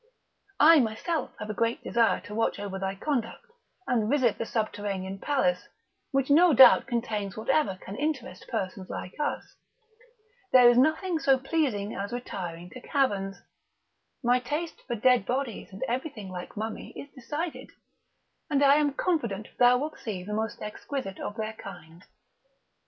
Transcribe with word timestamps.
I 0.59 0.79
myself 0.79 1.35
have 1.37 1.51
a 1.51 1.53
great 1.53 1.83
desire 1.83 2.21
to 2.21 2.33
watch 2.33 2.57
over 2.57 2.79
thy 2.79 2.95
conduct, 2.95 3.45
and 3.85 4.09
visit 4.09 4.39
the 4.39 4.47
subterranean 4.47 5.19
palace, 5.19 5.67
which 6.09 6.31
no 6.31 6.53
doubt 6.53 6.87
contains 6.87 7.37
whatever 7.37 7.77
can 7.79 7.95
interest 7.97 8.47
persons 8.49 8.89
like 8.89 9.13
us; 9.19 9.57
there 10.51 10.67
is 10.67 10.75
nothing 10.79 11.19
so 11.19 11.37
pleasing 11.37 11.93
as 11.93 12.11
retiring 12.11 12.71
to 12.71 12.81
caverns; 12.81 13.43
my 14.23 14.39
taste 14.39 14.81
for 14.87 14.95
dead 14.95 15.23
bodies 15.27 15.69
and 15.71 15.83
everything 15.87 16.29
like 16.31 16.57
mummy 16.57 16.95
is 16.99 17.07
decided; 17.13 17.69
and 18.49 18.63
I 18.63 18.77
am 18.77 18.93
confident 18.95 19.49
thou 19.59 19.77
wilt 19.77 19.99
see 19.99 20.23
the 20.23 20.33
most 20.33 20.63
exquisite 20.63 21.19
of 21.19 21.35
their 21.37 21.53
kind. 21.53 22.03